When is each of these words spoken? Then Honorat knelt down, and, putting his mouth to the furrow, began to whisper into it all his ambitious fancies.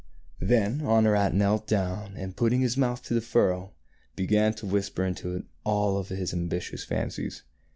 Then 0.39 0.79
Honorat 0.81 1.31
knelt 1.35 1.67
down, 1.67 2.15
and, 2.17 2.35
putting 2.35 2.61
his 2.61 2.75
mouth 2.75 3.03
to 3.03 3.13
the 3.13 3.21
furrow, 3.21 3.73
began 4.15 4.51
to 4.55 4.65
whisper 4.65 5.05
into 5.05 5.35
it 5.35 5.43
all 5.63 6.01
his 6.01 6.33
ambitious 6.33 6.83
fancies. 6.83 7.43